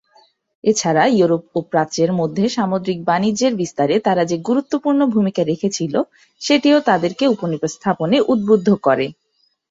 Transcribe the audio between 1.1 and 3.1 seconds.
Europe ও প্রাচ্যের মধ্যে সামুদ্রিক